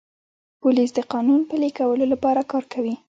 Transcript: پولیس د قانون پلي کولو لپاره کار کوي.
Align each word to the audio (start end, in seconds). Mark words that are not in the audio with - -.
پولیس 0.61 0.89
د 0.95 0.99
قانون 1.13 1.41
پلي 1.49 1.69
کولو 1.77 2.05
لپاره 2.13 2.41
کار 2.51 2.63
کوي. 2.73 2.93